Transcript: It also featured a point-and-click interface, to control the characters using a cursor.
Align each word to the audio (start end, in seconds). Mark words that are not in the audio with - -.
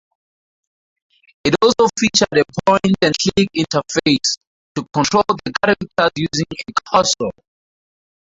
It 1.43 1.53
also 1.61 1.87
featured 1.99 2.29
a 2.35 2.43
point-and-click 2.65 3.49
interface, 3.55 4.37
to 4.73 4.83
control 4.91 5.23
the 5.27 5.53
characters 5.63 6.11
using 6.15 6.47
a 6.67 6.71
cursor. 6.89 7.29